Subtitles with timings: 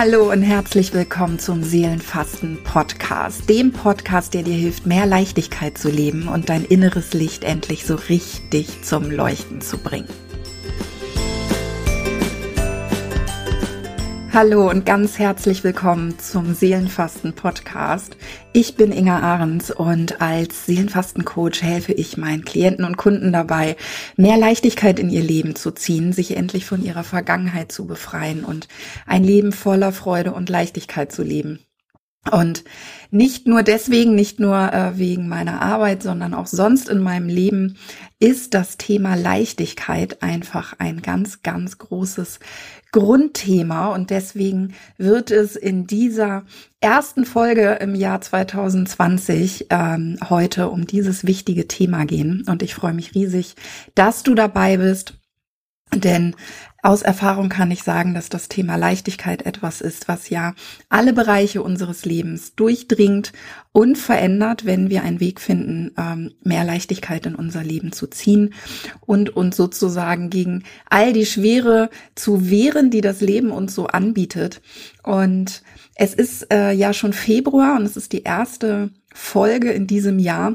[0.00, 5.90] Hallo und herzlich willkommen zum Seelenfasten Podcast, dem Podcast, der dir hilft, mehr Leichtigkeit zu
[5.90, 10.06] leben und dein inneres Licht endlich so richtig zum Leuchten zu bringen.
[14.40, 18.16] Hallo und ganz herzlich willkommen zum Seelenfasten Podcast.
[18.52, 23.76] Ich bin Inga Ahrens und als Seelenfasten-Coach helfe ich meinen Klienten und Kunden dabei,
[24.16, 28.68] mehr Leichtigkeit in ihr Leben zu ziehen, sich endlich von ihrer Vergangenheit zu befreien und
[29.08, 31.58] ein Leben voller Freude und Leichtigkeit zu leben.
[32.30, 32.62] Und
[33.10, 37.76] nicht nur deswegen, nicht nur äh, wegen meiner Arbeit, sondern auch sonst in meinem Leben
[38.20, 42.40] ist das Thema Leichtigkeit einfach ein ganz, ganz großes
[42.92, 43.88] Grundthema.
[43.94, 46.44] Und deswegen wird es in dieser
[46.80, 52.44] ersten Folge im Jahr 2020 ähm, heute um dieses wichtige Thema gehen.
[52.48, 53.54] Und ich freue mich riesig,
[53.94, 55.14] dass du dabei bist.
[55.94, 56.34] Denn
[56.80, 60.54] aus Erfahrung kann ich sagen, dass das Thema Leichtigkeit etwas ist, was ja
[60.88, 63.32] alle Bereiche unseres Lebens durchdringt
[63.72, 68.54] und verändert, wenn wir einen Weg finden, ähm, mehr Leichtigkeit in unser Leben zu ziehen
[69.00, 74.62] und uns sozusagen gegen all die Schwere zu wehren, die das Leben uns so anbietet.
[75.02, 75.62] Und
[75.96, 80.54] es ist äh, ja schon Februar und es ist die erste Folge in diesem Jahr.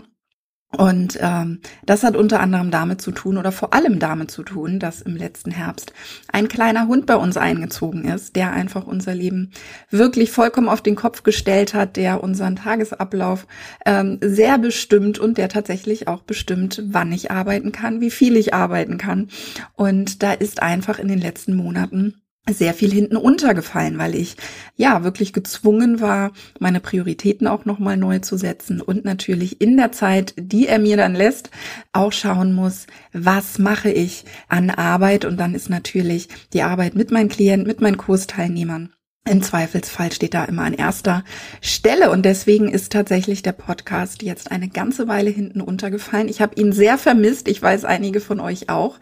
[0.78, 4.80] Und ähm, das hat unter anderem damit zu tun oder vor allem damit zu tun,
[4.80, 5.94] dass im letzten Herbst
[6.32, 9.52] ein kleiner Hund bei uns eingezogen ist, der einfach unser Leben
[9.92, 13.46] wirklich vollkommen auf den Kopf gestellt hat, der unseren Tagesablauf
[13.86, 18.54] ähm, sehr bestimmt und der tatsächlich auch bestimmt, wann ich arbeiten kann, wie viel ich
[18.56, 19.30] arbeiten kann.
[19.76, 24.36] Und da ist einfach in den letzten Monaten sehr viel hinten untergefallen, weil ich
[24.76, 29.94] ja wirklich gezwungen war, meine Prioritäten auch nochmal neu zu setzen und natürlich in der
[29.94, 31.52] Zeit, die er mir dann lässt,
[31.94, 35.24] auch schauen muss, was mache ich an Arbeit?
[35.24, 38.92] Und dann ist natürlich die Arbeit mit meinen Klienten, mit meinen Kursteilnehmern
[39.26, 41.24] im Zweifelsfall steht da immer an erster
[41.62, 42.12] Stelle.
[42.12, 46.28] Und deswegen ist tatsächlich der Podcast jetzt eine ganze Weile hinten untergefallen.
[46.28, 49.00] Ich habe ihn sehr vermisst, ich weiß einige von euch auch,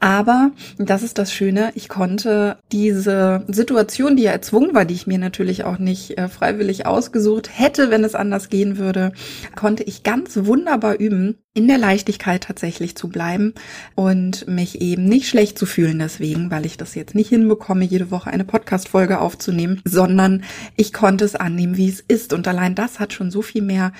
[0.00, 5.06] aber das ist das Schöne, ich konnte diese Situation, die ja erzwungen war, die ich
[5.06, 9.12] mir natürlich auch nicht äh, freiwillig ausgesucht hätte, wenn es anders gehen würde,
[9.56, 13.54] konnte ich ganz wunderbar üben, in der Leichtigkeit tatsächlich zu bleiben
[13.94, 18.10] und mich eben nicht schlecht zu fühlen deswegen, weil ich das jetzt nicht hinbekomme, jede
[18.10, 19.53] Woche eine Podcast-Folge aufzunehmen,
[19.84, 20.44] sondern
[20.76, 22.32] ich konnte es annehmen, wie es ist.
[22.32, 23.92] Und allein das hat schon so viel mehr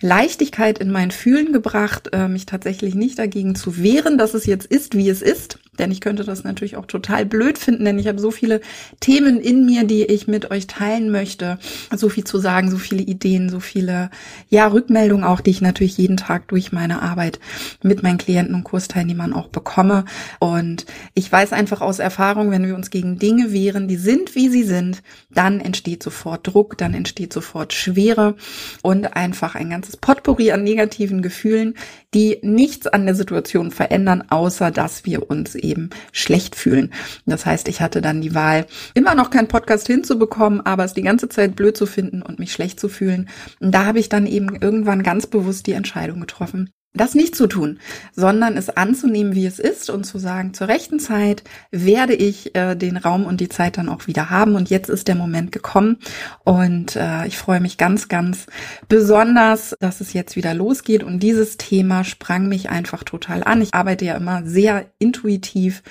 [0.00, 4.66] Leichtigkeit in mein Fühlen gebracht, äh, mich tatsächlich nicht dagegen zu wehren, dass es jetzt
[4.66, 8.06] ist, wie es ist, denn ich könnte das natürlich auch total blöd finden, denn ich
[8.06, 8.60] habe so viele
[9.00, 11.58] Themen in mir, die ich mit euch teilen möchte.
[11.96, 14.10] So viel zu sagen, so viele Ideen, so viele,
[14.50, 17.40] ja, Rückmeldungen auch, die ich natürlich jeden Tag durch meine Arbeit
[17.82, 20.04] mit meinen Klienten und Kursteilnehmern auch bekomme.
[20.38, 20.84] Und
[21.14, 24.64] ich weiß einfach aus Erfahrung, wenn wir uns gegen Dinge wehren, die sind, wie sie
[24.64, 24.99] sind,
[25.30, 28.36] dann entsteht sofort Druck, dann entsteht sofort Schwere
[28.82, 31.74] und einfach ein ganzes Potpourri an negativen Gefühlen,
[32.14, 36.92] die nichts an der Situation verändern, außer dass wir uns eben schlecht fühlen.
[37.26, 41.02] Das heißt, ich hatte dann die Wahl, immer noch keinen Podcast hinzubekommen, aber es die
[41.02, 43.28] ganze Zeit blöd zu finden und mich schlecht zu fühlen.
[43.60, 47.46] Und da habe ich dann eben irgendwann ganz bewusst die Entscheidung getroffen, das nicht zu
[47.46, 47.78] tun,
[48.16, 52.74] sondern es anzunehmen, wie es ist und zu sagen, zur rechten Zeit werde ich äh,
[52.74, 54.56] den Raum und die Zeit dann auch wieder haben.
[54.56, 55.98] Und jetzt ist der Moment gekommen
[56.42, 58.46] und äh, ich freue mich ganz, ganz
[58.88, 61.04] besonders, dass es jetzt wieder losgeht.
[61.04, 63.62] Und dieses Thema sprang mich einfach total an.
[63.62, 65.82] Ich arbeite ja immer sehr intuitiv.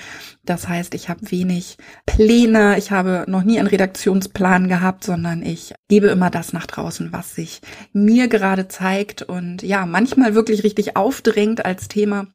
[0.50, 1.78] Das heißt, ich habe wenig
[2.08, 2.80] Pläne.
[2.80, 7.36] Ich habe noch nie einen Redaktionsplan gehabt, sondern ich gebe immer das nach draußen, was
[7.36, 7.62] sich
[7.94, 9.22] mir gerade zeigt.
[9.22, 12.26] Und ja, manchmal wirklich richtig aufdrängt als Thema.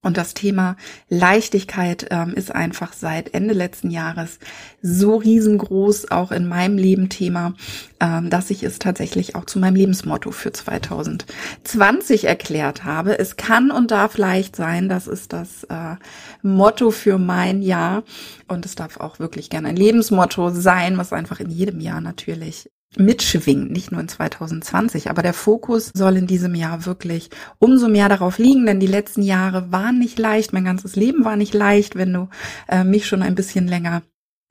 [0.00, 0.76] Und das Thema
[1.08, 4.38] Leichtigkeit ähm, ist einfach seit Ende letzten Jahres
[4.80, 7.54] so riesengroß, auch in meinem Leben Thema,
[7.98, 13.18] ähm, dass ich es tatsächlich auch zu meinem Lebensmotto für 2020 erklärt habe.
[13.18, 15.96] Es kann und darf leicht sein, das ist das äh,
[16.42, 18.04] Motto für mein Jahr.
[18.46, 22.70] Und es darf auch wirklich gerne ein Lebensmotto sein, was einfach in jedem Jahr natürlich
[22.96, 25.10] mitschwingt, nicht nur in 2020.
[25.10, 29.22] Aber der Fokus soll in diesem Jahr wirklich umso mehr darauf liegen, denn die letzten
[29.22, 30.52] Jahre waren nicht leicht.
[30.52, 31.96] Mein ganzes Leben war nicht leicht.
[31.96, 32.28] Wenn du
[32.68, 34.02] äh, mich schon ein bisschen länger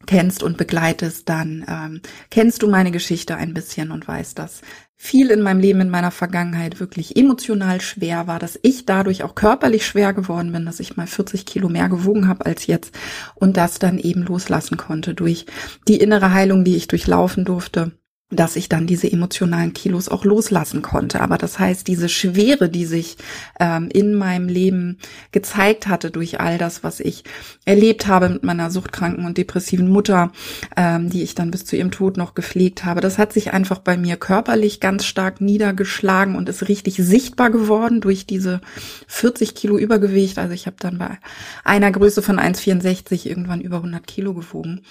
[0.06, 4.62] kennst und begleitest, dann ähm, kennst du meine Geschichte ein bisschen und weißt, dass
[4.96, 9.36] viel in meinem Leben, in meiner Vergangenheit wirklich emotional schwer war, dass ich dadurch auch
[9.36, 12.96] körperlich schwer geworden bin, dass ich mal 40 Kilo mehr gewogen habe als jetzt
[13.36, 15.46] und das dann eben loslassen konnte durch
[15.88, 17.92] die innere Heilung, die ich durchlaufen durfte
[18.30, 21.22] dass ich dann diese emotionalen Kilos auch loslassen konnte.
[21.22, 23.16] Aber das heißt, diese Schwere, die sich
[23.58, 24.98] ähm, in meinem Leben
[25.32, 27.24] gezeigt hatte durch all das, was ich
[27.64, 30.34] erlebt habe mit meiner suchtkranken und depressiven Mutter,
[30.76, 33.80] ähm, die ich dann bis zu ihrem Tod noch gepflegt habe, das hat sich einfach
[33.80, 38.60] bei mir körperlich ganz stark niedergeschlagen und ist richtig sichtbar geworden durch diese
[39.08, 40.38] 40 Kilo Übergewicht.
[40.38, 41.18] Also ich habe dann bei
[41.64, 44.82] einer Größe von 1,64 irgendwann über 100 Kilo gewogen.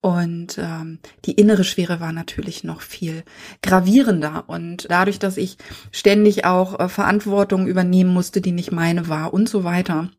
[0.00, 3.24] Und ähm, die innere Schwere war natürlich noch viel
[3.62, 4.44] gravierender.
[4.46, 5.56] Und dadurch, dass ich
[5.90, 10.10] ständig auch äh, Verantwortung übernehmen musste, die nicht meine war und so weiter,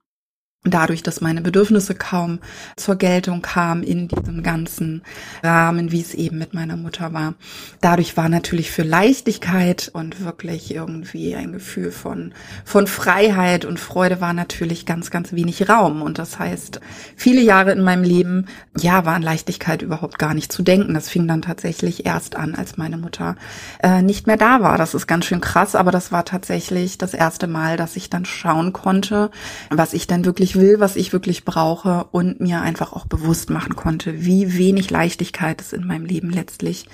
[0.70, 2.40] dadurch, dass meine Bedürfnisse kaum
[2.76, 5.02] zur Geltung kamen in diesem ganzen
[5.44, 7.36] Rahmen, wie es eben mit meiner Mutter war.
[7.82, 12.34] Dadurch war natürlich für Leichtigkeit und wirklich irgendwie ein Gefühl von,
[12.66, 16.02] von Freiheit und Freude war natürlich ganz, ganz wenig Raum.
[16.02, 16.80] Und das heißt,
[17.16, 18.48] viele Jahre in meinem Leben,
[18.78, 20.94] ja, war an Leichtigkeit überhaupt gar nicht zu denken.
[20.94, 23.36] Das fing dann tatsächlich erst an, als meine Mutter
[23.82, 24.78] äh, nicht mehr da war.
[24.78, 28.26] Das ist ganz schön krass, aber das war tatsächlich das erste Mal, dass ich dann
[28.26, 29.32] schauen konnte,
[29.70, 33.76] was ich denn wirklich will, was ich wirklich brauche und mir einfach auch bewusst machen
[33.76, 36.88] konnte, wie wenig Leichtigkeit es in meinem Leben letztlich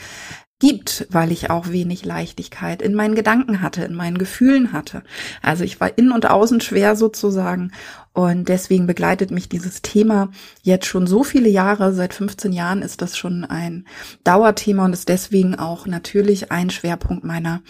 [0.63, 5.04] gibt, weil ich auch wenig Leichtigkeit in meinen Gedanken hatte, in meinen Gefühlen hatte.
[5.42, 7.74] Also ich war innen und außen schwer sozusagen
[8.13, 10.30] und deswegen begleitet mich dieses Thema
[10.62, 11.94] jetzt schon so viele Jahre.
[11.94, 13.86] Seit 15 Jahren ist das schon ein
[14.24, 17.62] Dauerthema und ist deswegen auch natürlich ein Schwerpunkt meiner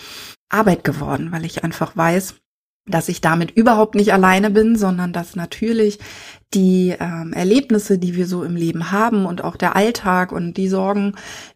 [0.50, 2.36] Arbeit geworden, weil ich einfach weiß,
[2.86, 6.00] dass ich damit überhaupt nicht alleine bin, sondern dass natürlich
[6.54, 10.68] die ähm, Erlebnisse, die wir so im Leben haben und auch der Alltag und die
[10.68, 11.14] Sorgen,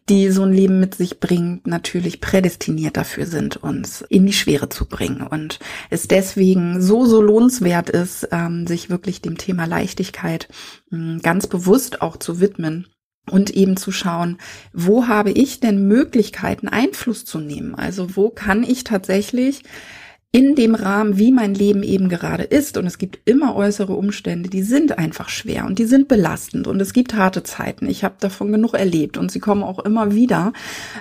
[0.08, 4.70] die so ein Leben mit sich bringt, natürlich prädestiniert dafür sind, uns in die Schwere
[4.70, 5.60] zu bringen und
[5.90, 10.48] es deswegen so, so lohnenswert ist, ähm, sich wirklich dem Thema Leichtigkeit
[10.90, 12.86] äh, ganz bewusst auch zu widmen
[13.30, 14.38] und eben zu schauen,
[14.72, 17.74] wo habe ich denn Möglichkeiten, Einfluss zu nehmen?
[17.74, 19.62] Also wo kann ich tatsächlich
[20.30, 22.76] in dem Rahmen, wie mein Leben eben gerade ist.
[22.76, 26.80] Und es gibt immer äußere Umstände, die sind einfach schwer und die sind belastend und
[26.80, 27.88] es gibt harte Zeiten.
[27.88, 30.52] Ich habe davon genug erlebt und sie kommen auch immer wieder.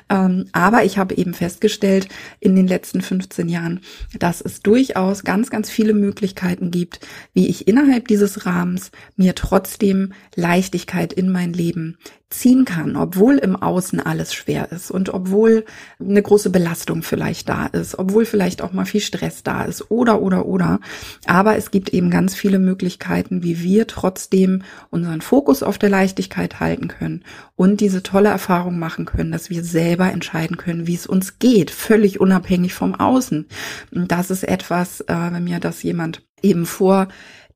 [0.09, 2.07] Ähm, aber ich habe eben festgestellt
[2.39, 3.81] in den letzten 15 Jahren,
[4.17, 7.01] dass es durchaus ganz, ganz viele Möglichkeiten gibt,
[7.33, 11.97] wie ich innerhalb dieses Rahmens mir trotzdem Leichtigkeit in mein Leben
[12.29, 15.63] ziehen kann, obwohl im Außen alles schwer ist und obwohl
[15.99, 20.21] eine große Belastung vielleicht da ist, obwohl vielleicht auch mal viel Stress da ist oder
[20.21, 20.81] oder oder.
[21.25, 26.59] Aber es gibt eben ganz viele Möglichkeiten, wie wir trotzdem unseren Fokus auf der Leichtigkeit
[26.59, 27.23] halten können
[27.55, 31.71] und diese tolle Erfahrung machen können, dass wir selber entscheiden können, wie es uns geht,
[31.71, 33.47] völlig unabhängig vom Außen.
[33.95, 37.07] Und das ist etwas, äh, wenn mir das jemand eben vor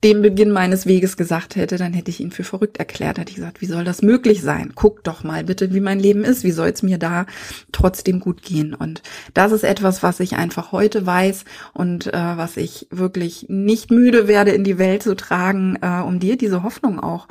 [0.03, 3.19] dem Beginn meines Weges gesagt hätte, dann hätte ich ihn für verrückt erklärt.
[3.19, 4.71] Hätte ich gesagt, wie soll das möglich sein?
[4.73, 6.43] Guck doch mal bitte, wie mein Leben ist.
[6.43, 7.27] Wie soll es mir da
[7.71, 8.73] trotzdem gut gehen?
[8.73, 9.03] Und
[9.35, 14.27] das ist etwas, was ich einfach heute weiß und äh, was ich wirklich nicht müde
[14.27, 17.27] werde, in die Welt zu tragen, äh, um dir diese Hoffnung auch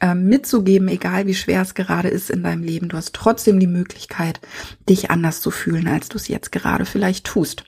[0.00, 2.88] äh, mitzugeben, egal wie schwer es gerade ist in deinem Leben.
[2.88, 4.40] Du hast trotzdem die Möglichkeit,
[4.88, 7.64] dich anders zu fühlen, als du es jetzt gerade vielleicht tust.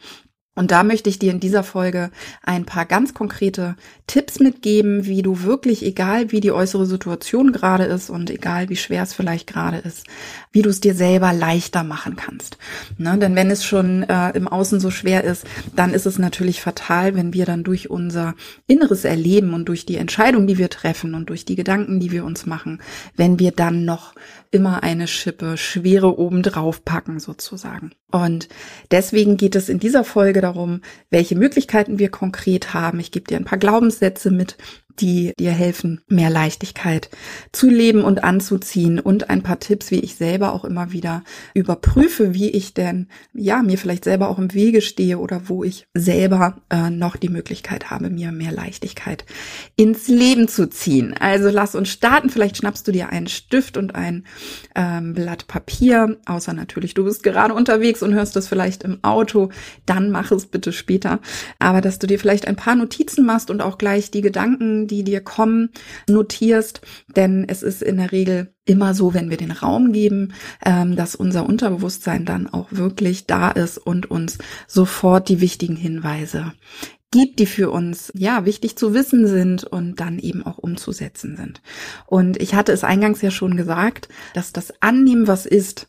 [0.56, 2.10] Und da möchte ich dir in dieser Folge
[2.42, 3.74] ein paar ganz konkrete
[4.06, 8.76] Tipps mitgeben, wie du wirklich, egal wie die äußere Situation gerade ist und egal wie
[8.76, 10.06] schwer es vielleicht gerade ist,
[10.52, 12.58] wie du es dir selber leichter machen kannst.
[12.98, 13.18] Ne?
[13.18, 17.16] Denn wenn es schon äh, im Außen so schwer ist, dann ist es natürlich fatal,
[17.16, 18.34] wenn wir dann durch unser
[18.68, 22.24] inneres Erleben und durch die Entscheidung, die wir treffen und durch die Gedanken, die wir
[22.24, 22.80] uns machen,
[23.16, 24.14] wenn wir dann noch
[24.54, 27.90] immer eine Schippe Schwere obendrauf packen sozusagen.
[28.12, 28.48] Und
[28.92, 30.80] deswegen geht es in dieser Folge darum,
[31.10, 33.00] welche Möglichkeiten wir konkret haben.
[33.00, 34.56] Ich gebe dir ein paar Glaubenssätze mit,
[35.00, 37.10] die dir helfen, mehr Leichtigkeit
[37.52, 41.22] zu leben und anzuziehen und ein paar Tipps, wie ich selber auch immer wieder
[41.54, 45.86] überprüfe, wie ich denn, ja, mir vielleicht selber auch im Wege stehe oder wo ich
[45.94, 49.24] selber äh, noch die Möglichkeit habe, mir mehr Leichtigkeit
[49.76, 51.14] ins Leben zu ziehen.
[51.18, 52.30] Also lass uns starten.
[52.30, 54.24] Vielleicht schnappst du dir einen Stift und ein
[54.74, 59.50] ähm, Blatt Papier, außer natürlich, du bist gerade unterwegs und hörst das vielleicht im Auto,
[59.86, 61.20] dann mach es bitte später.
[61.58, 65.04] Aber dass du dir vielleicht ein paar Notizen machst und auch gleich die Gedanken, die
[65.04, 65.70] dir kommen,
[66.08, 66.80] notierst.
[67.16, 70.32] Denn es ist in der Regel immer so, wenn wir den Raum geben,
[70.64, 76.52] ähm, dass unser Unterbewusstsein dann auch wirklich da ist und uns sofort die wichtigen Hinweise
[77.14, 81.62] gibt, die für uns ja wichtig zu wissen sind und dann eben auch umzusetzen sind.
[82.06, 85.86] Und ich hatte es eingangs ja schon gesagt, dass das Annehmen, was ist,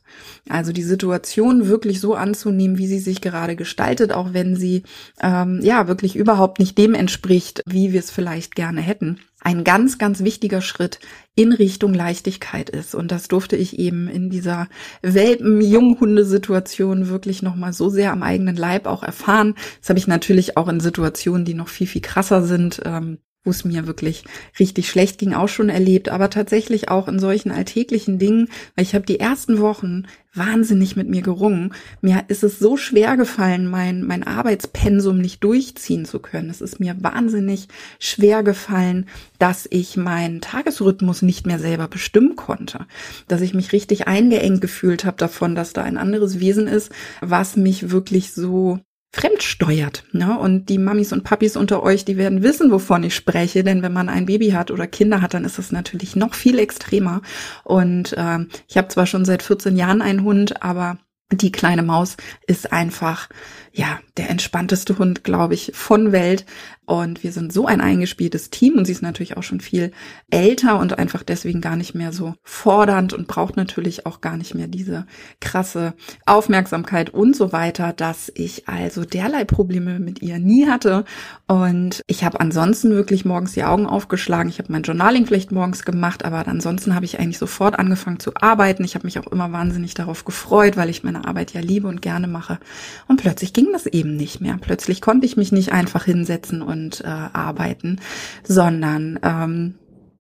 [0.48, 4.84] also die Situation wirklich so anzunehmen, wie sie sich gerade gestaltet, auch wenn sie
[5.20, 9.98] ähm, ja wirklich überhaupt nicht dem entspricht, wie wir es vielleicht gerne hätten ein ganz,
[10.00, 11.00] ganz wichtiger Schritt
[11.36, 12.96] in Richtung Leichtigkeit ist.
[12.96, 14.68] Und das durfte ich eben in dieser
[15.04, 19.54] Welpen-Junghunde-Situation wirklich nochmal so sehr am eigenen Leib auch erfahren.
[19.80, 23.52] Das habe ich natürlich auch in Situationen, die noch viel, viel krasser sind, ähm, wo
[23.52, 24.26] es mir wirklich
[24.60, 28.96] richtig schlecht ging, auch schon erlebt, aber tatsächlich auch in solchen alltäglichen Dingen, weil ich
[28.96, 31.74] habe die ersten Wochen wahnsinnig mit mir gerungen.
[32.02, 36.50] Mir ist es so schwer gefallen, mein, mein Arbeitspensum nicht durchziehen zu können.
[36.50, 37.68] Es ist mir wahnsinnig
[38.00, 39.08] schwer gefallen,
[39.40, 42.86] dass ich meinen Tagesrhythmus nicht mehr selber bestimmen konnte.
[43.28, 47.56] Dass ich mich richtig eingeengt gefühlt habe davon, dass da ein anderes Wesen ist, was
[47.56, 48.80] mich wirklich so
[49.16, 50.04] fremdsteuert.
[50.12, 50.38] Ne?
[50.38, 53.94] Und die Mamis und Papis unter euch, die werden wissen, wovon ich spreche, denn wenn
[53.94, 57.22] man ein Baby hat oder Kinder hat, dann ist es natürlich noch viel extremer.
[57.64, 60.98] Und äh, ich habe zwar schon seit 14 Jahren einen Hund, aber
[61.32, 63.30] die kleine Maus ist einfach,
[63.72, 66.46] ja, der entspannteste Hund, glaube ich, von Welt.
[66.86, 69.92] Und wir sind so ein eingespieltes Team und sie ist natürlich auch schon viel
[70.30, 74.54] älter und einfach deswegen gar nicht mehr so fordernd und braucht natürlich auch gar nicht
[74.54, 75.08] mehr diese
[75.40, 75.94] krasse
[76.26, 81.06] Aufmerksamkeit und so weiter, dass ich also derlei Probleme mit ihr nie hatte.
[81.48, 84.50] Und ich habe ansonsten wirklich morgens die Augen aufgeschlagen.
[84.50, 88.32] Ich habe mein Journaling vielleicht morgens gemacht, aber ansonsten habe ich eigentlich sofort angefangen zu
[88.36, 88.84] arbeiten.
[88.84, 92.02] Ich habe mich auch immer wahnsinnig darauf gefreut, weil ich meine Arbeit ja liebe und
[92.02, 92.60] gerne mache.
[93.08, 94.58] Und plötzlich ging das eben nicht mehr.
[94.60, 98.02] Plötzlich konnte ich mich nicht einfach hinsetzen und und äh, arbeiten,
[98.44, 99.76] sondern ähm,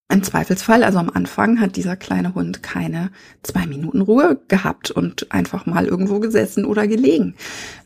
[0.07, 3.09] im Zweifelsfall, also am Anfang, hat dieser kleine Hund keine
[3.41, 7.33] zwei Minuten Ruhe gehabt und einfach mal irgendwo gesessen oder gelegen.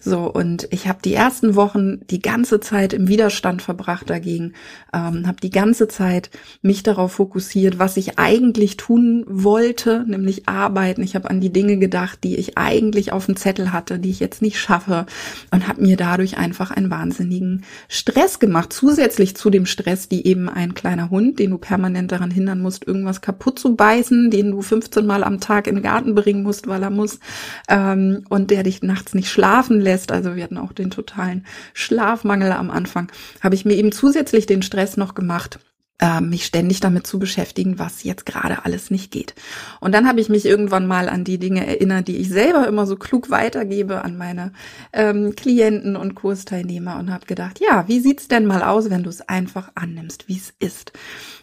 [0.02, 4.54] So, und ich habe die ersten Wochen die ganze Zeit im Widerstand verbracht dagegen,
[4.94, 6.30] ähm, habe die ganze Zeit
[6.62, 11.04] mich darauf fokussiert, was ich eigentlich tun wollte, nämlich arbeiten.
[11.04, 14.20] Ich habe an die Dinge gedacht, die ich eigentlich auf dem Zettel hatte, die ich
[14.20, 15.06] jetzt nicht schaffe
[15.52, 20.50] und habe mir dadurch einfach einen wahnsinnigen Stress gemacht, zusätzlich zu dem Stress, die eben
[20.50, 24.62] ein kleiner Hund, den du permanent daran hindern musst, irgendwas kaputt zu beißen, den du
[24.62, 27.20] 15 Mal am Tag in den Garten bringen musst, weil er muss,
[27.68, 30.12] ähm, und der dich nachts nicht schlafen lässt.
[30.12, 33.12] Also wir hatten auch den totalen Schlafmangel am Anfang.
[33.42, 35.60] Habe ich mir eben zusätzlich den Stress noch gemacht
[36.00, 39.36] äh, mich ständig damit zu beschäftigen, was jetzt gerade alles nicht geht.
[39.80, 42.88] Und dann habe ich mich irgendwann mal an die Dinge erinnert, die ich selber immer
[42.88, 44.54] so klug weitergebe an meine
[44.94, 49.10] ähm, Klienten und Kursteilnehmer und habe gedacht, ja, wie sieht's denn mal aus, wenn du
[49.10, 50.94] es einfach annimmst, wie es ist?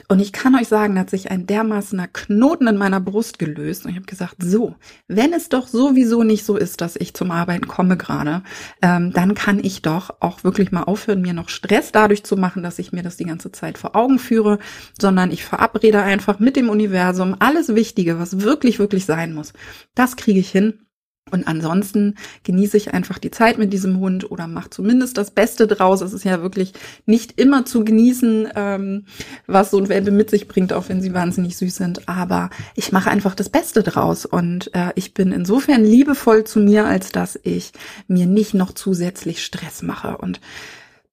[0.08, 3.84] Und ich kann euch sagen, da hat sich ein dermaßener Knoten in meiner Brust gelöst.
[3.84, 4.76] Und ich habe gesagt, so,
[5.08, 8.42] wenn es doch sowieso nicht so ist, dass ich zum Arbeiten komme gerade,
[8.82, 12.62] ähm, dann kann ich doch auch wirklich mal aufhören, mir noch Stress dadurch zu machen,
[12.62, 14.58] dass ich mir das die ganze Zeit vor Augen führe,
[15.00, 19.52] sondern ich verabrede einfach mit dem Universum alles Wichtige, was wirklich, wirklich sein muss.
[19.94, 20.85] Das kriege ich hin.
[21.32, 22.14] Und ansonsten
[22.44, 26.00] genieße ich einfach die Zeit mit diesem Hund oder mache zumindest das Beste draus.
[26.00, 26.72] Es ist ja wirklich
[27.04, 29.06] nicht immer zu genießen, ähm,
[29.48, 32.08] was so ein Welpe mit sich bringt, auch wenn sie wahnsinnig süß sind.
[32.08, 34.24] Aber ich mache einfach das Beste draus.
[34.24, 37.72] Und äh, ich bin insofern liebevoll zu mir, als dass ich
[38.06, 40.18] mir nicht noch zusätzlich Stress mache.
[40.18, 40.40] Und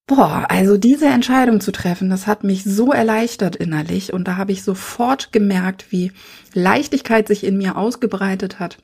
[0.05, 4.51] Boah, also diese Entscheidung zu treffen, das hat mich so erleichtert innerlich und da habe
[4.51, 6.11] ich sofort gemerkt, wie
[6.53, 8.77] Leichtigkeit sich in mir ausgebreitet hat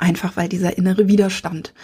[0.00, 1.74] Einfach weil dieser innere Widerstand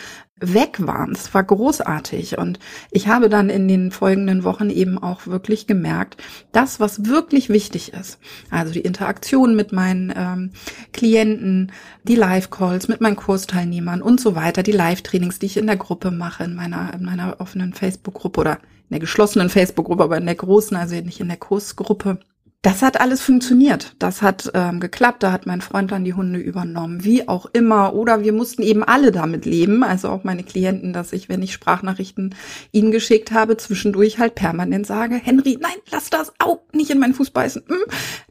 [0.41, 1.07] weg war.
[1.11, 2.39] Es war großartig.
[2.39, 2.59] Und
[2.91, 6.17] ich habe dann in den folgenden Wochen eben auch wirklich gemerkt,
[6.51, 8.19] das, was wirklich wichtig ist,
[8.51, 10.53] also die Interaktion mit meinen ähm,
[10.95, 11.73] Klienten,
[12.05, 16.11] die Live-Calls mit meinen Kursteilnehmern und so weiter, die Live-Trainings, die ich in der Gruppe
[16.11, 18.53] mache, in meiner, in meiner offenen Facebook-Gruppe oder
[18.89, 22.19] in der geschlossenen Facebook-Gruppe, aber in der großen, also nicht in der Kursgruppe
[22.63, 23.95] das hat alles funktioniert.
[23.99, 25.23] Das hat ähm, geklappt.
[25.23, 27.95] Da hat mein Freund dann die Hunde übernommen, wie auch immer.
[27.95, 31.53] Oder wir mussten eben alle damit leben, also auch meine Klienten, dass ich, wenn ich
[31.53, 32.35] Sprachnachrichten
[32.73, 37.15] ihnen geschickt habe, zwischendurch halt permanent sage, Henry, nein, lass das, au, nicht in meinen
[37.15, 37.63] Fuß beißen.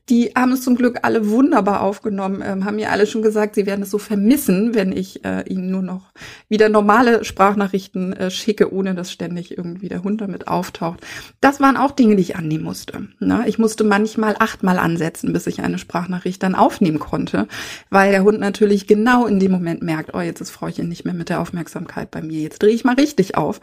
[0.09, 3.65] Die haben es zum Glück alle wunderbar aufgenommen, ähm, haben mir alle schon gesagt, sie
[3.65, 6.12] werden es so vermissen, wenn ich äh, ihnen nur noch
[6.47, 11.00] wieder normale Sprachnachrichten äh, schicke, ohne dass ständig irgendwie der Hund damit auftaucht.
[11.41, 13.07] Das waren auch Dinge, die ich annehmen musste.
[13.19, 13.45] Ne?
[13.47, 17.47] Ich musste manchmal achtmal ansetzen, bis ich eine Sprachnachricht dann aufnehmen konnte,
[17.89, 21.15] weil der Hund natürlich genau in dem Moment merkt, oh, jetzt ist Frauchen nicht mehr
[21.15, 23.59] mit der Aufmerksamkeit bei mir, jetzt drehe ich mal richtig auf.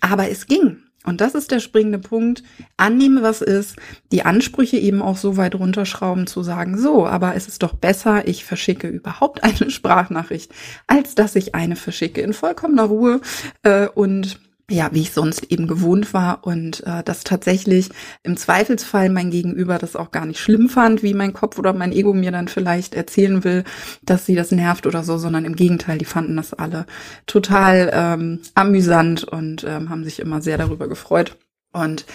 [0.00, 0.78] Aber es ging.
[1.04, 2.42] Und das ist der springende Punkt.
[2.76, 3.76] Annehme, was ist,
[4.12, 8.28] die Ansprüche eben auch so weit runterschrauben zu sagen, so, aber es ist doch besser,
[8.28, 10.52] ich verschicke überhaupt eine Sprachnachricht,
[10.86, 13.20] als dass ich eine verschicke in vollkommener Ruhe
[13.62, 14.38] äh, und
[14.70, 17.90] ja, wie ich sonst eben gewohnt war und äh, das tatsächlich
[18.22, 21.92] im Zweifelsfall mein Gegenüber das auch gar nicht schlimm fand, wie mein Kopf oder mein
[21.92, 23.64] Ego mir dann vielleicht erzählen will,
[24.02, 26.86] dass sie das nervt oder so, sondern im Gegenteil, die fanden das alle
[27.26, 31.36] total ähm, amüsant und ähm, haben sich immer sehr darüber gefreut.
[31.72, 32.06] Und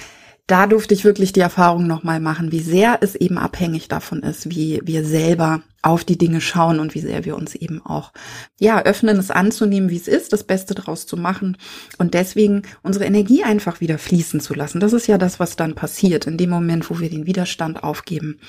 [0.48, 4.50] da durfte ich wirklich die Erfahrung nochmal machen, wie sehr es eben abhängig davon ist,
[4.50, 8.14] wie wir selber auf die Dinge schauen und wie sehr wir uns eben auch,
[8.58, 11.58] ja, öffnen, es anzunehmen, wie es ist, das Beste draus zu machen
[11.98, 14.80] und deswegen unsere Energie einfach wieder fließen zu lassen.
[14.80, 16.28] Das ist ja das, was dann passiert.
[16.28, 18.40] In dem Moment, wo wir den Widerstand aufgeben,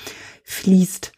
[0.45, 1.11] fließt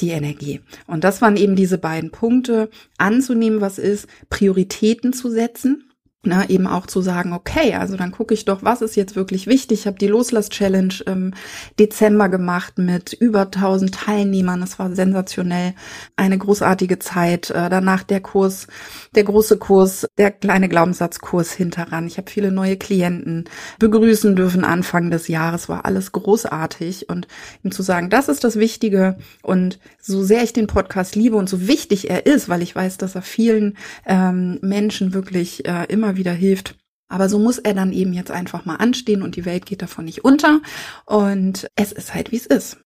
[0.00, 0.60] die Energie.
[0.86, 2.68] Und das waren eben diese beiden Punkte,
[2.98, 5.87] anzunehmen, was ist, Prioritäten zu setzen
[6.24, 9.46] ne, eben auch zu sagen, okay, also dann gucke ich doch, was ist jetzt wirklich
[9.46, 9.80] wichtig.
[9.80, 11.32] Ich habe die Loslass-Challenge im
[11.78, 14.60] Dezember gemacht mit über 1000 Teilnehmern.
[14.60, 15.74] Das war sensationell,
[16.16, 17.50] eine großartige Zeit.
[17.50, 18.66] Äh, danach der Kurs,
[19.14, 22.08] der große Kurs, der kleine Glaubenssatzkurs hinteran.
[22.08, 23.44] Ich habe viele neue Klienten
[23.78, 25.68] begrüßen dürfen Anfang des Jahres.
[25.68, 27.28] War alles großartig und
[27.62, 31.48] ihm zu sagen, das ist das Wichtige und so sehr ich den Podcast liebe und
[31.48, 36.08] so wichtig er ist, weil ich weiß, dass er vielen ähm, Menschen wirklich äh, immer
[36.08, 36.76] immer wieder hilft.
[37.08, 40.04] Aber so muss er dann eben jetzt einfach mal anstehen und die Welt geht davon
[40.04, 40.60] nicht unter.
[41.06, 42.76] Und es ist halt, wie es ist.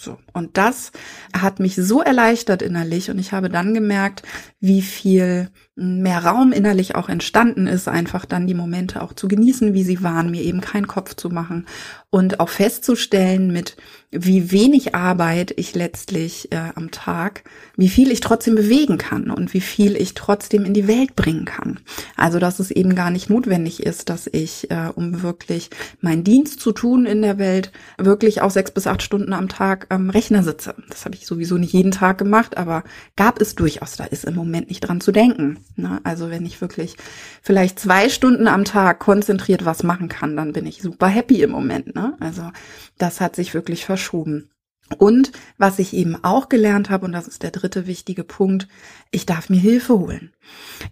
[0.00, 0.16] So.
[0.32, 0.92] Und das
[1.32, 4.22] hat mich so erleichtert innerlich und ich habe dann gemerkt,
[4.60, 9.74] wie viel mehr Raum innerlich auch entstanden ist, einfach dann die Momente auch zu genießen,
[9.74, 11.66] wie sie waren, mir eben keinen Kopf zu machen
[12.10, 13.76] und auch festzustellen mit
[14.10, 17.44] wie wenig Arbeit ich letztlich äh, am Tag,
[17.76, 21.44] wie viel ich trotzdem bewegen kann und wie viel ich trotzdem in die Welt bringen
[21.44, 21.80] kann.
[22.16, 25.68] Also dass es eben gar nicht notwendig ist, dass ich, äh, um wirklich
[26.00, 29.86] meinen Dienst zu tun in der Welt, wirklich auch sechs bis acht Stunden am Tag
[29.90, 30.74] am Rechner sitze.
[30.88, 32.84] Das habe ich sowieso nicht jeden Tag gemacht, aber
[33.16, 33.96] gab es durchaus.
[33.96, 35.58] Da ist im Moment nicht dran zu denken.
[35.76, 36.00] Ne?
[36.04, 36.96] Also wenn ich wirklich
[37.42, 41.50] vielleicht zwei Stunden am Tag konzentriert was machen kann, dann bin ich super happy im
[41.50, 41.94] Moment.
[41.98, 42.16] Ne?
[42.20, 42.50] Also
[42.96, 44.50] das hat sich wirklich verschoben.
[44.96, 48.68] Und was ich eben auch gelernt habe, und das ist der dritte wichtige Punkt,
[49.10, 50.32] ich darf mir Hilfe holen.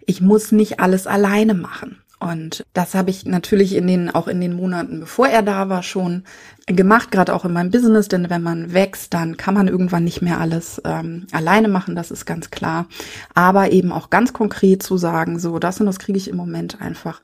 [0.05, 1.97] Ich muss nicht alles alleine machen.
[2.19, 5.83] Und das habe ich natürlich in den, auch in den Monaten, bevor er da war,
[5.83, 6.23] schon
[6.65, 10.23] gemacht, gerade auch in meinem Business, denn wenn man wächst, dann kann man irgendwann nicht
[10.23, 12.87] mehr alles ähm, alleine machen, das ist ganz klar.
[13.35, 16.81] Aber eben auch ganz konkret zu sagen, so, das und das kriege ich im Moment
[16.81, 17.21] einfach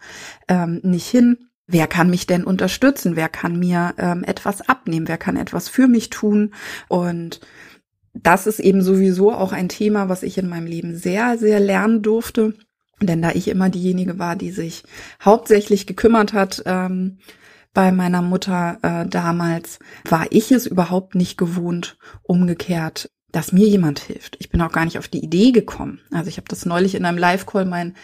[0.48, 3.16] ähm, nicht hin Wer kann mich denn unterstützen?
[3.16, 5.08] Wer kann mir ähm, etwas abnehmen?
[5.08, 6.54] Wer kann etwas für mich tun?
[6.90, 7.40] Und
[8.14, 12.02] das ist eben sowieso auch ein Thema, was ich in meinem Leben sehr, sehr lernen
[12.02, 12.54] durfte.
[13.02, 14.84] Denn da ich immer diejenige war, die sich
[15.24, 17.20] hauptsächlich gekümmert hat, ähm,
[17.74, 24.00] bei meiner Mutter äh, damals, war ich es überhaupt nicht gewohnt, umgekehrt dass mir jemand
[24.00, 24.38] hilft.
[24.40, 26.00] Ich bin auch gar nicht auf die Idee gekommen.
[26.12, 27.96] Also ich habe das neulich in einem Live-Call meinen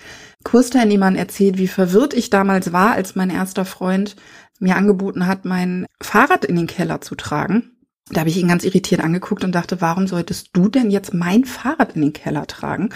[0.44, 4.16] Kursteilnehmern erzählt, wie verwirrt ich damals war, als mein erster Freund
[4.60, 7.72] mir angeboten hat, mein Fahrrad in den Keller zu tragen.
[8.12, 11.46] Da habe ich ihn ganz irritiert angeguckt und dachte, warum solltest du denn jetzt mein
[11.46, 12.90] Fahrrad in den Keller tragen?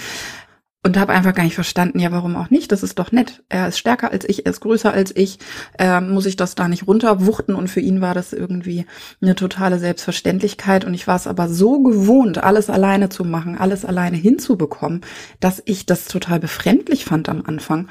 [0.86, 2.72] Und habe einfach gar nicht verstanden, ja, warum auch nicht?
[2.74, 3.42] Das ist doch nett.
[3.48, 5.40] Er ist stärker als ich, er ist größer als ich.
[5.80, 7.56] Äh, muss ich das da nicht runterwuchten?
[7.56, 8.86] Und für ihn war das irgendwie
[9.22, 10.84] eine totale Selbstverständlichkeit.
[10.84, 15.02] Und ich war es aber so gewohnt, alles alleine zu machen, alles alleine hinzubekommen,
[15.40, 17.88] dass ich das total befremdlich fand am Anfang.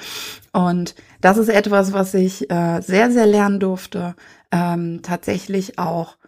[0.52, 4.14] Und das ist etwas, was ich äh, sehr, sehr lernen durfte,
[4.50, 6.18] ähm, tatsächlich auch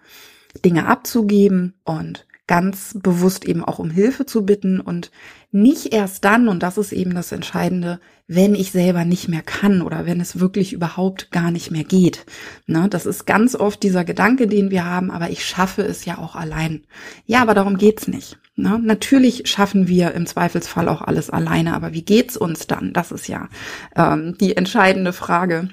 [0.64, 5.10] Dinge abzugeben und ganz bewusst eben auch um Hilfe zu bitten und
[5.50, 9.82] nicht erst dann, und das ist eben das Entscheidende, wenn ich selber nicht mehr kann
[9.82, 12.26] oder wenn es wirklich überhaupt gar nicht mehr geht.
[12.66, 16.18] Ne, das ist ganz oft dieser Gedanke, den wir haben, aber ich schaffe es ja
[16.18, 16.84] auch allein.
[17.26, 18.38] Ja, aber darum geht's nicht.
[18.56, 18.78] Ne?
[18.82, 22.92] Natürlich schaffen wir im Zweifelsfall auch alles alleine, aber wie geht's uns dann?
[22.92, 23.48] Das ist ja
[23.96, 25.70] ähm, die entscheidende Frage.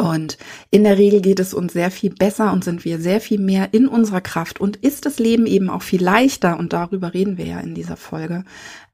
[0.00, 0.38] Und
[0.70, 3.68] in der Regel geht es uns sehr viel besser und sind wir sehr viel mehr
[3.72, 4.58] in unserer Kraft.
[4.58, 7.98] Und ist das Leben eben auch viel leichter, und darüber reden wir ja in dieser
[7.98, 8.44] Folge,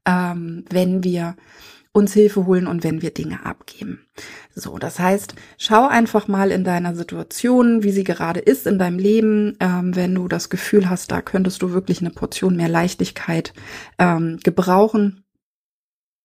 [0.05, 1.35] ähm, wenn wir
[1.93, 4.05] uns Hilfe holen und wenn wir Dinge abgeben.
[4.53, 8.99] So, das heißt, schau einfach mal in deiner Situation, wie sie gerade ist in deinem
[8.99, 13.53] Leben, ähm, wenn du das Gefühl hast, da könntest du wirklich eine Portion mehr Leichtigkeit
[13.97, 15.23] ähm, gebrauchen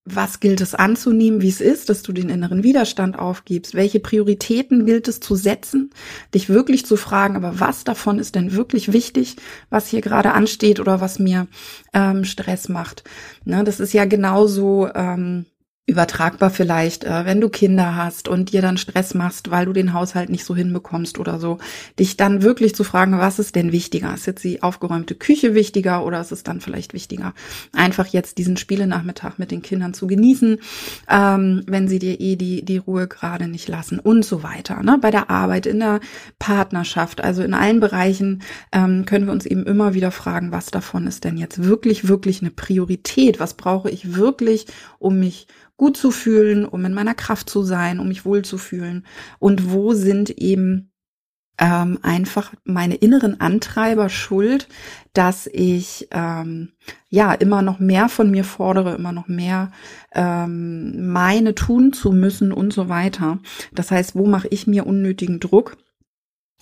[0.04, 3.74] was gilt es anzunehmen, wie es ist, dass du den inneren Widerstand aufgibst?
[3.74, 5.90] Welche Prioritäten gilt es zu setzen?
[6.34, 9.36] Dich wirklich zu fragen, aber was davon ist denn wirklich wichtig,
[9.70, 11.46] was hier gerade ansteht oder was mir
[11.92, 13.04] ähm, Stress macht?
[13.44, 14.88] Ne, das ist ja genauso.
[14.94, 15.46] Ähm,
[15.84, 19.92] übertragbar vielleicht, äh, wenn du Kinder hast und dir dann Stress machst, weil du den
[19.92, 21.58] Haushalt nicht so hinbekommst oder so,
[21.98, 24.14] dich dann wirklich zu fragen, was ist denn wichtiger?
[24.14, 27.34] Ist jetzt die aufgeräumte Küche wichtiger oder ist es dann vielleicht wichtiger,
[27.72, 30.58] einfach jetzt diesen Spielenachmittag mit den Kindern zu genießen,
[31.10, 34.84] ähm, wenn sie dir eh die, die Ruhe gerade nicht lassen und so weiter.
[34.84, 34.98] Ne?
[35.00, 35.98] Bei der Arbeit, in der
[36.38, 41.08] Partnerschaft, also in allen Bereichen ähm, können wir uns eben immer wieder fragen, was davon
[41.08, 43.40] ist denn jetzt wirklich, wirklich eine Priorität?
[43.40, 44.66] Was brauche ich wirklich,
[45.00, 45.48] um mich
[45.82, 49.04] gut zu fühlen, um in meiner Kraft zu sein, um mich wohl zu fühlen?
[49.40, 50.92] Und wo sind eben
[51.58, 54.68] ähm, einfach meine inneren Antreiber schuld,
[55.12, 56.70] dass ich ähm,
[57.08, 59.72] ja immer noch mehr von mir fordere, immer noch mehr
[60.12, 63.40] ähm, meine tun zu müssen und so weiter.
[63.72, 65.76] Das heißt, wo mache ich mir unnötigen Druck?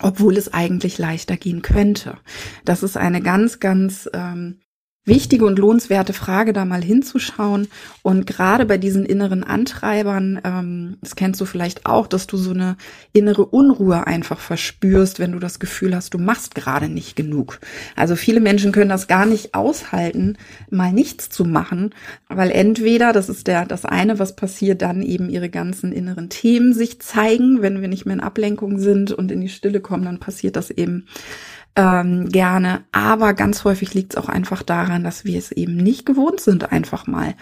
[0.03, 2.17] obwohl es eigentlich leichter gehen könnte.
[2.65, 4.61] Das ist eine ganz, ganz ähm,
[5.03, 7.67] wichtige und lohnenswerte Frage, da mal hinzuschauen.
[8.03, 12.51] Und gerade bei diesen inneren Antreibern, ähm, das kennst du vielleicht auch, dass du so
[12.51, 12.77] eine
[13.11, 17.59] innere Unruhe einfach verspürst, wenn du das Gefühl hast, du machst gerade nicht genug.
[17.95, 20.37] Also viele Menschen können das gar nicht aushalten,
[20.69, 21.95] mal nichts zu machen,
[22.29, 26.73] weil entweder, das ist der, das eine, was passiert, dann eben ihre ganzen inneren Themen
[26.73, 30.19] sich zeigen, wenn wir nicht mehr in Ablenkung sind und in die Stille kommen, dann
[30.19, 31.07] passiert das eben
[31.75, 32.83] ähm, gerne.
[32.91, 36.71] Aber ganz häufig liegt es auch einfach daran, dass wir es eben nicht gewohnt sind,
[36.71, 37.35] einfach mal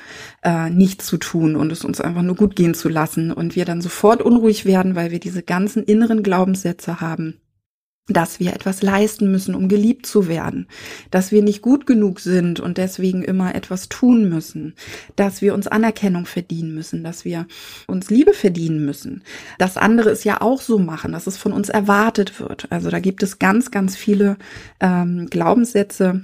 [0.44, 3.66] äh, nichts zu tun und es uns einfach nur gut gehen zu lassen und wir
[3.66, 7.40] dann sofort unruhig werden, weil wir diese ganzen inneren Glaubenssätze haben
[8.10, 10.68] dass wir etwas leisten müssen, um geliebt zu werden,
[11.12, 14.74] dass wir nicht gut genug sind und deswegen immer etwas tun müssen,
[15.16, 17.48] dass wir uns Anerkennung verdienen müssen, dass wir
[17.88, 19.24] uns Liebe verdienen müssen,
[19.60, 22.68] dass andere es ja auch so machen, dass es von uns erwartet wird.
[22.72, 24.38] Also da gibt es ganz, ganz viele
[24.80, 26.24] ähm, Glaubenssätze,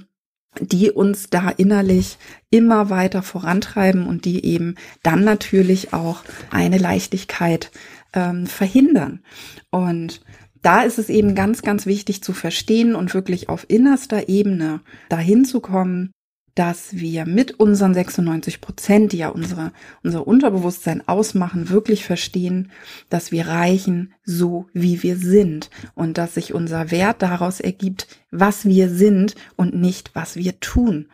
[0.60, 2.18] die uns da innerlich
[2.50, 7.70] immer weiter vorantreiben und die eben dann natürlich auch eine Leichtigkeit
[8.14, 9.20] ähm, verhindern.
[9.70, 10.22] Und
[10.66, 15.44] da ist es eben ganz, ganz wichtig zu verstehen und wirklich auf innerster Ebene dahin
[15.44, 16.10] zu kommen,
[16.56, 19.70] dass wir mit unseren 96 Prozent, die ja unsere,
[20.02, 22.72] unser Unterbewusstsein ausmachen, wirklich verstehen,
[23.10, 28.64] dass wir reichen so, wie wir sind und dass sich unser Wert daraus ergibt, was
[28.64, 31.06] wir sind und nicht, was wir tun.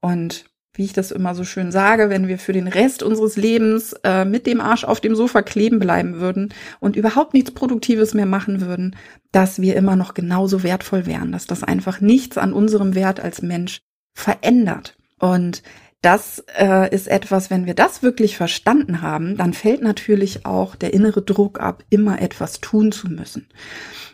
[0.00, 0.46] Und
[0.78, 4.24] wie ich das immer so schön sage, wenn wir für den Rest unseres Lebens äh,
[4.24, 8.60] mit dem Arsch auf dem Sofa kleben bleiben würden und überhaupt nichts Produktives mehr machen
[8.60, 8.94] würden,
[9.32, 13.42] dass wir immer noch genauso wertvoll wären, dass das einfach nichts an unserem Wert als
[13.42, 13.80] Mensch
[14.14, 14.96] verändert.
[15.18, 15.64] Und
[16.00, 20.94] das äh, ist etwas, wenn wir das wirklich verstanden haben, dann fällt natürlich auch der
[20.94, 23.48] innere Druck ab, immer etwas tun zu müssen.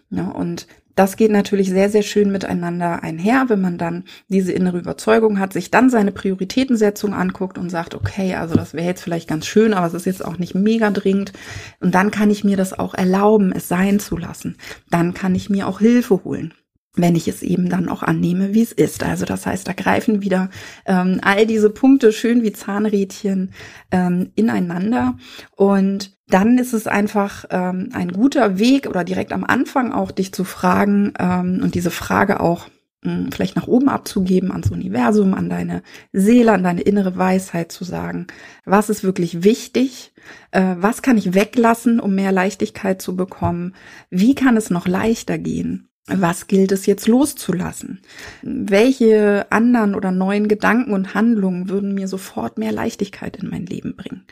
[0.09, 4.79] Ja, und das geht natürlich sehr, sehr schön miteinander einher, wenn man dann diese innere
[4.79, 9.29] Überzeugung hat, sich dann seine Prioritätensetzung anguckt und sagt, okay, also das wäre jetzt vielleicht
[9.29, 11.33] ganz schön, aber es ist jetzt auch nicht mega dringend.
[11.81, 14.57] Und dann kann ich mir das auch erlauben, es sein zu lassen.
[14.91, 16.55] Dann kann ich mir auch Hilfe holen
[16.97, 19.03] wenn ich es eben dann auch annehme, wie es ist.
[19.03, 20.51] Also das heißt, da greifen wieder
[20.87, 23.53] ähm, all diese Punkte schön wie Zahnrädchen
[23.91, 25.17] ähm, ineinander
[25.57, 30.33] und dann ist es einfach ähm, ein guter Weg oder direkt am Anfang auch dich
[30.33, 32.69] zu fragen ähm, und diese Frage auch
[33.03, 35.83] mh, hm, vielleicht nach oben abzugeben ans Universum, an deine
[36.13, 38.27] Seele, an deine innere Weisheit zu sagen,
[38.65, 40.13] was ist wirklich wichtig,
[40.51, 43.75] äh, was kann ich weglassen, um mehr Leichtigkeit zu bekommen,
[44.11, 48.01] wie kann es noch leichter gehen was gilt es jetzt loszulassen?
[48.43, 53.97] Welche anderen oder neuen Gedanken und Handlungen würden mir sofort mehr Leichtigkeit in mein Leben
[53.97, 54.25] bringen?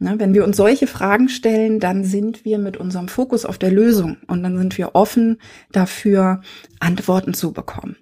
[0.00, 3.70] Ne, wenn wir uns solche Fragen stellen, dann sind wir mit unserem Fokus auf der
[3.70, 5.38] Lösung und dann sind wir offen
[5.70, 6.40] dafür,
[6.80, 7.96] Antworten zu bekommen.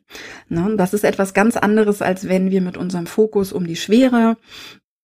[0.48, 4.38] Ne, das ist etwas ganz anderes, als wenn wir mit unserem Fokus um die Schwere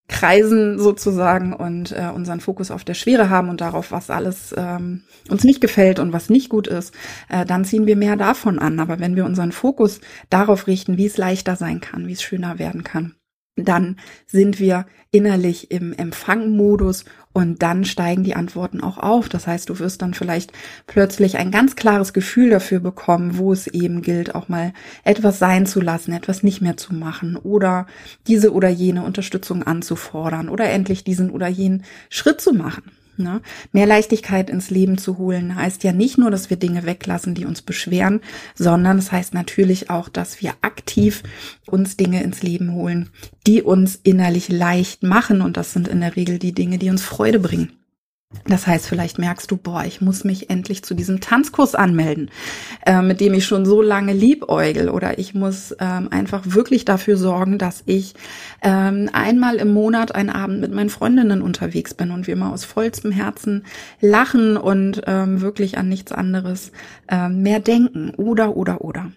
[0.09, 5.03] kreisen sozusagen und äh, unseren Fokus auf der Schwere haben und darauf, was alles ähm,
[5.29, 6.95] uns nicht gefällt und was nicht gut ist,
[7.29, 8.81] äh, dann ziehen wir mehr davon an.
[8.81, 12.59] Aber wenn wir unseren Fokus darauf richten, wie es leichter sein kann, wie es schöner
[12.59, 13.15] werden kann,
[13.65, 19.29] dann sind wir innerlich im Empfangmodus und dann steigen die Antworten auch auf.
[19.29, 20.53] Das heißt, du wirst dann vielleicht
[20.87, 24.73] plötzlich ein ganz klares Gefühl dafür bekommen, wo es eben gilt, auch mal
[25.05, 27.87] etwas sein zu lassen, etwas nicht mehr zu machen oder
[28.27, 32.83] diese oder jene Unterstützung anzufordern oder endlich diesen oder jenen Schritt zu machen.
[33.19, 33.41] Ne?
[33.73, 37.45] Mehr Leichtigkeit ins Leben zu holen heißt ja nicht nur, dass wir Dinge weglassen, die
[37.45, 38.21] uns beschweren,
[38.55, 41.23] sondern es das heißt natürlich auch, dass wir aktiv
[41.67, 43.09] uns Dinge ins Leben holen,
[43.47, 45.41] die uns innerlich leicht machen.
[45.41, 47.78] Und das sind in der Regel die Dinge, die uns Freude bringen.
[48.45, 52.31] Das heißt, vielleicht merkst du, boah, ich muss mich endlich zu diesem Tanzkurs anmelden,
[52.85, 54.91] äh, mit dem ich schon so lange liebäugel.
[54.91, 58.15] Oder ich muss ähm, einfach wirklich dafür sorgen, dass ich
[58.61, 62.67] ähm, einmal im Monat einen Abend mit meinen Freundinnen unterwegs bin und wir mal aus
[62.67, 63.65] vollstem Herzen
[64.03, 66.73] lachen und ähm, wirklich an nichts anderes
[67.09, 68.11] ähm, mehr denken.
[68.17, 69.11] Oder, oder, oder.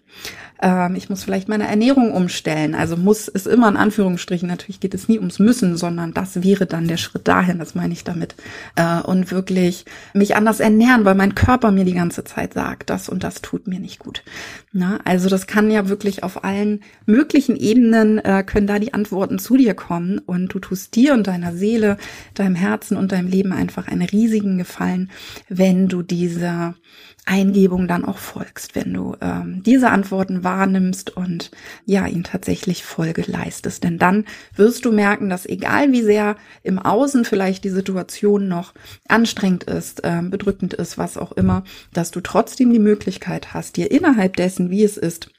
[0.61, 2.75] Ähm, ich muss vielleicht meine Ernährung umstellen.
[2.75, 6.65] Also muss ist immer in Anführungsstrichen, natürlich geht es nie ums Müssen, sondern das wäre
[6.65, 8.35] dann der Schritt dahin, das meine ich damit.
[8.75, 13.09] Äh, und wirklich mich anders ernähren, weil mein Körper mir die ganze Zeit sagt, das
[13.09, 14.23] und das tut mir nicht gut.
[14.71, 19.39] Na, also das kann ja wirklich auf allen möglichen Ebenen, äh, können da die Antworten
[19.39, 21.97] zu dir kommen und du tust dir und deiner Seele,
[22.35, 25.09] deinem Herzen und deinem Leben einfach einen riesigen Gefallen,
[25.49, 26.75] wenn du diese
[27.25, 31.51] Eingebung dann auch folgst, wenn du ähm, diese Antworten wahrnimmst und
[31.85, 33.83] ja, ihnen tatsächlich Folge leistest.
[33.83, 38.73] Denn dann wirst du merken, dass egal wie sehr im Außen vielleicht die Situation noch
[39.07, 43.91] anstrengend ist, ähm, bedrückend ist, was auch immer, dass du trotzdem die Möglichkeit hast, dir
[43.91, 45.31] innerhalb dessen, wie es ist,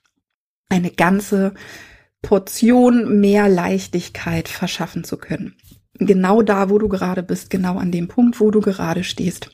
[0.68, 1.52] eine ganze
[2.22, 5.56] Portion mehr Leichtigkeit verschaffen zu können.
[5.94, 9.50] Genau da, wo du gerade bist, genau an dem Punkt, wo du gerade stehst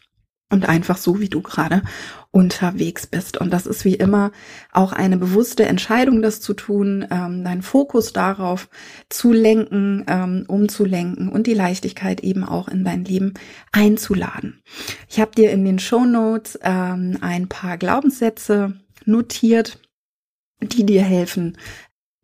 [0.51, 1.83] und einfach so, wie du gerade
[2.31, 3.37] unterwegs bist.
[3.39, 4.33] Und das ist wie immer
[4.73, 8.69] auch eine bewusste Entscheidung, das zu tun, ähm, deinen Fokus darauf
[9.09, 13.35] zu lenken, ähm, umzulenken und die Leichtigkeit eben auch in dein Leben
[13.73, 14.63] einzuladen.
[15.09, 19.81] Ich habe dir in den Show Notes ähm, ein paar Glaubenssätze notiert,
[20.61, 21.57] die dir helfen,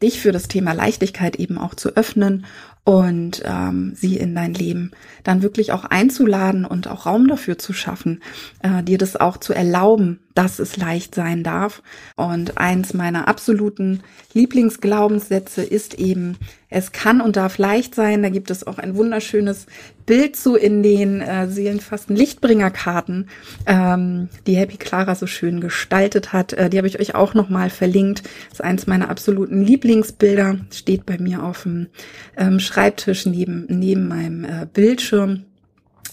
[0.02, 2.46] dich für das Thema Leichtigkeit eben auch zu öffnen
[2.85, 4.90] und ähm, sie in dein Leben
[5.23, 8.23] dann wirklich auch einzuladen und auch Raum dafür zu schaffen,
[8.62, 11.83] äh, dir das auch zu erlauben, dass es leicht sein darf.
[12.16, 14.03] Und eins meiner absoluten
[14.35, 16.37] Lieblingsglaubenssätze ist eben,
[16.70, 18.22] es kann und darf leicht sein.
[18.22, 19.66] Da gibt es auch ein wunderschönes
[20.07, 23.29] Bild zu in den äh, Seelenfasten Lichtbringerkarten,
[23.66, 26.53] ähm, die Happy Clara so schön gestaltet hat.
[26.53, 28.24] Äh, die habe ich euch auch nochmal verlinkt.
[28.50, 30.59] Das ist eins meiner absoluten Lieblingsbilder.
[30.72, 31.88] Steht bei mir auf dem
[32.37, 35.44] ähm, Schreibtisch neben, neben meinem äh, Bildschirm.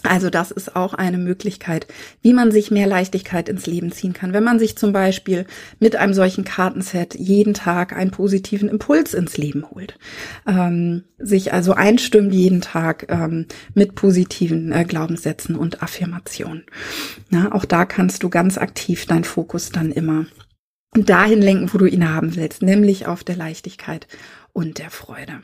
[0.03, 1.87] Also das ist auch eine Möglichkeit,
[2.21, 4.33] wie man sich mehr Leichtigkeit ins Leben ziehen kann.
[4.33, 5.45] Wenn man sich zum Beispiel
[5.79, 9.97] mit einem solchen Kartenset jeden Tag einen positiven Impuls ins Leben holt,
[10.47, 16.63] ähm, sich also einstimmt jeden Tag ähm, mit positiven äh, Glaubenssätzen und Affirmationen.
[17.29, 20.25] Na, auch da kannst du ganz aktiv deinen Fokus dann immer
[20.93, 24.07] dahin lenken, wo du ihn haben willst, nämlich auf der Leichtigkeit
[24.51, 25.41] und der Freude.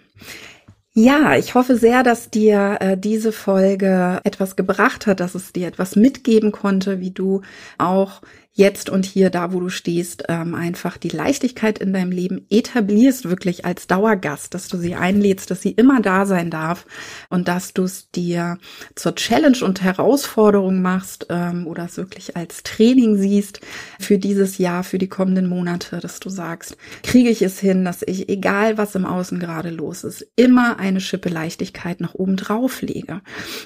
[1.00, 5.68] Ja, ich hoffe sehr, dass dir äh, diese Folge etwas gebracht hat, dass es dir
[5.68, 7.42] etwas mitgeben konnte, wie du
[7.78, 8.22] auch
[8.58, 13.30] jetzt und hier, da wo du stehst, ähm, einfach die Leichtigkeit in deinem Leben etablierst,
[13.30, 16.88] wirklich als Dauergast, dass du sie einlädst, dass sie immer da sein darf
[17.30, 18.58] und dass du es dir
[18.96, 23.62] zur Challenge und Herausforderung machst ähm, oder es wirklich als Training siehst
[24.00, 28.02] für dieses Jahr, für die kommenden Monate, dass du sagst, kriege ich es hin, dass
[28.02, 32.82] ich, egal was im Außen gerade los ist, immer eine Schippe Leichtigkeit nach oben drauf
[32.82, 33.22] lege.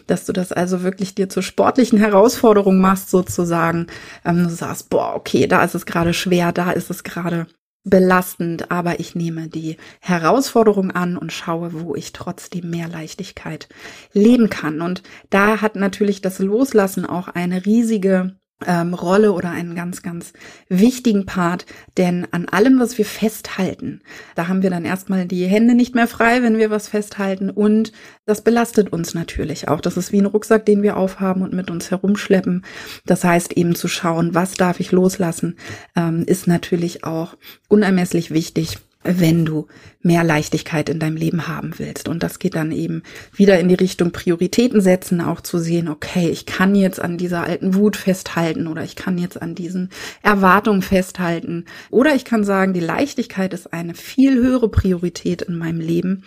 [0.08, 3.88] Dass du das also wirklich dir zur sportlichen Herausforderung machst, sozusagen.
[4.26, 7.48] Ähm, du sagst, sagst, boah, okay, da ist es gerade schwer, da ist es gerade
[7.84, 13.68] belastend, aber ich nehme die Herausforderung an und schaue, wo ich trotzdem mehr Leichtigkeit
[14.14, 14.82] leben kann.
[14.82, 18.36] Und da hat natürlich das Loslassen auch eine riesige
[18.66, 20.34] ähm, Rolle oder einen ganz, ganz
[20.70, 21.66] wichtigen Part.
[21.98, 24.02] Denn an allem, was wir festhalten,
[24.36, 27.50] da haben wir dann erstmal die Hände nicht mehr frei, wenn wir was festhalten.
[27.50, 27.92] Und
[28.26, 29.82] das belastet uns natürlich auch.
[29.82, 32.66] Das ist wie ein Rucksack, den wir aufhaben und mit uns herumschleppen.
[33.06, 35.58] Das heißt eben zu schauen, was darf ich loslassen,
[35.96, 37.36] ähm, ist natürlich auch
[37.68, 39.68] unermesslich wichtig wenn du
[40.02, 42.08] mehr Leichtigkeit in deinem Leben haben willst.
[42.08, 46.30] Und das geht dann eben wieder in die Richtung Prioritäten setzen, auch zu sehen, okay,
[46.30, 49.90] ich kann jetzt an dieser alten Wut festhalten oder ich kann jetzt an diesen
[50.22, 55.80] Erwartungen festhalten oder ich kann sagen, die Leichtigkeit ist eine viel höhere Priorität in meinem
[55.80, 56.24] Leben.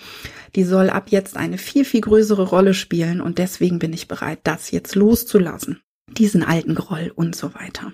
[0.57, 4.41] Die soll ab jetzt eine viel, viel größere Rolle spielen und deswegen bin ich bereit,
[4.45, 7.93] das jetzt loszulassen diesen alten Groll und so weiter.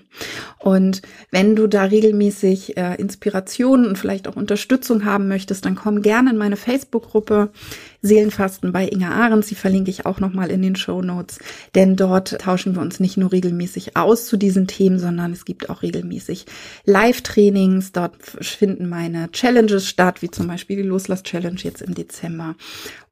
[0.59, 6.01] Und wenn du da regelmäßig äh, Inspirationen und vielleicht auch Unterstützung haben möchtest, dann komm
[6.01, 7.51] gerne in meine Facebook-Gruppe
[8.01, 9.47] Seelenfasten bei Inga Ahrens.
[9.47, 11.39] Die verlinke ich auch nochmal in den Show Notes,
[11.73, 15.69] denn dort tauschen wir uns nicht nur regelmäßig aus zu diesen Themen, sondern es gibt
[15.69, 16.45] auch regelmäßig
[16.85, 17.93] Live-Trainings.
[17.93, 22.55] Dort finden meine Challenges statt, wie zum Beispiel die Loslass-Challenge jetzt im Dezember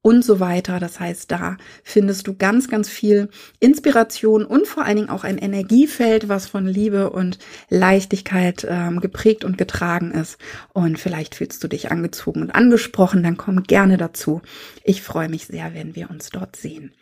[0.01, 0.79] und so weiter.
[0.79, 5.37] Das heißt, da findest du ganz, ganz viel Inspiration und vor allen Dingen auch ein
[5.37, 7.37] Energiefeld, was von Liebe und
[7.69, 10.37] Leichtigkeit ähm, geprägt und getragen ist.
[10.73, 14.41] Und vielleicht fühlst du dich angezogen und angesprochen, dann komm gerne dazu.
[14.83, 16.93] Ich freue mich sehr, wenn wir uns dort sehen.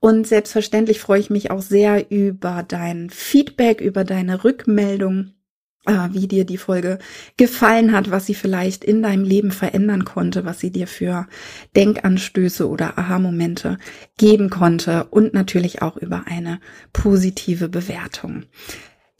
[0.00, 5.33] Und selbstverständlich freue ich mich auch sehr über dein Feedback, über deine Rückmeldung
[5.86, 6.98] wie dir die Folge
[7.36, 11.26] gefallen hat, was sie vielleicht in deinem Leben verändern konnte, was sie dir für
[11.76, 13.78] Denkanstöße oder Aha-Momente
[14.16, 16.60] geben konnte und natürlich auch über eine
[16.92, 18.44] positive Bewertung.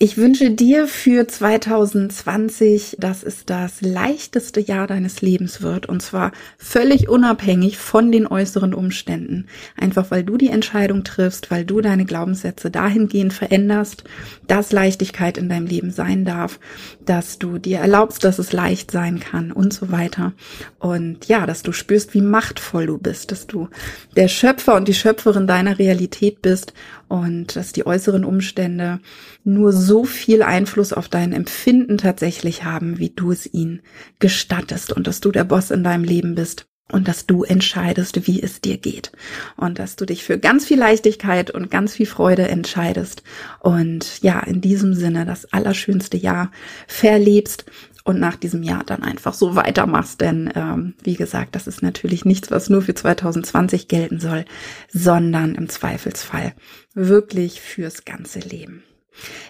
[0.00, 6.32] Ich wünsche dir für 2020, dass es das leichteste Jahr deines Lebens wird und zwar
[6.58, 9.46] völlig unabhängig von den äußeren Umständen.
[9.76, 14.02] Einfach weil du die Entscheidung triffst, weil du deine Glaubenssätze dahingehend veränderst,
[14.48, 16.58] dass Leichtigkeit in deinem Leben sein darf,
[17.04, 20.32] dass du dir erlaubst, dass es leicht sein kann und so weiter.
[20.80, 23.68] Und ja, dass du spürst, wie machtvoll du bist, dass du
[24.16, 26.72] der Schöpfer und die Schöpferin deiner Realität bist
[27.08, 29.00] und dass die äußeren Umstände
[29.44, 33.82] nur so viel Einfluss auf dein Empfinden tatsächlich haben, wie du es ihnen
[34.18, 34.92] gestattest.
[34.92, 38.60] Und dass du der Boss in deinem Leben bist und dass du entscheidest, wie es
[38.60, 39.12] dir geht.
[39.56, 43.22] Und dass du dich für ganz viel Leichtigkeit und ganz viel Freude entscheidest.
[43.60, 46.50] Und ja, in diesem Sinne das allerschönste Jahr
[46.86, 47.64] verlebst
[48.04, 50.20] und nach diesem Jahr dann einfach so weitermachst.
[50.20, 54.44] Denn ähm, wie gesagt, das ist natürlich nichts, was nur für 2020 gelten soll,
[54.92, 56.54] sondern im Zweifelsfall
[56.94, 58.84] wirklich fürs ganze Leben.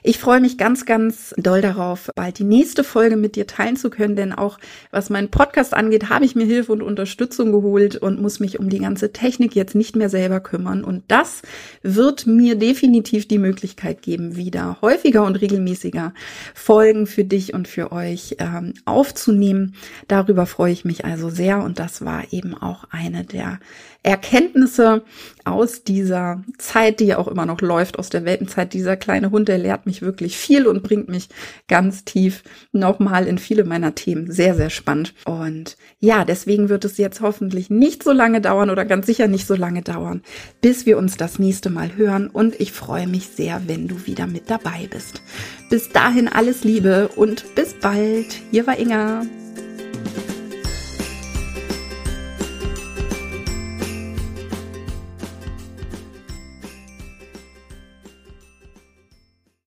[0.03, 3.89] Ich freue mich ganz, ganz doll darauf, bald die nächste Folge mit dir teilen zu
[3.89, 4.59] können, denn auch
[4.91, 8.69] was meinen Podcast angeht, habe ich mir Hilfe und Unterstützung geholt und muss mich um
[8.69, 10.85] die ganze Technik jetzt nicht mehr selber kümmern.
[10.85, 11.43] Und das
[11.83, 16.13] wird mir definitiv die Möglichkeit geben, wieder häufiger und regelmäßiger
[16.55, 19.75] Folgen für dich und für euch ähm, aufzunehmen.
[20.09, 23.59] Darüber freue ich mich also sehr und das war eben auch eine der
[24.05, 25.03] Erkenntnisse
[25.45, 28.75] aus dieser Zeit, die ja auch immer noch läuft, aus der Weltenzeit.
[28.75, 31.29] Dieser kleine Hund, der lehrt mich wirklich viel und bringt mich
[31.69, 34.31] ganz tief nochmal in viele meiner Themen.
[34.31, 35.15] Sehr, sehr spannend.
[35.25, 39.47] Und ja, deswegen wird es jetzt hoffentlich nicht so lange dauern oder ganz sicher nicht
[39.47, 40.23] so lange dauern,
[40.61, 42.29] bis wir uns das nächste Mal hören.
[42.29, 45.23] Und ich freue mich sehr, wenn du wieder mit dabei bist.
[45.71, 48.37] Bis dahin alles Liebe und bis bald.
[48.51, 49.23] Hier war Inga.